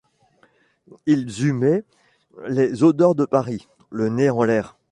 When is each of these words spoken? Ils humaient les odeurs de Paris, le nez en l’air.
Ils 1.05 1.45
humaient 1.45 1.83
les 2.47 2.81
odeurs 2.83 3.13
de 3.13 3.23
Paris, 3.23 3.67
le 3.91 4.09
nez 4.09 4.31
en 4.31 4.41
l’air. 4.41 4.75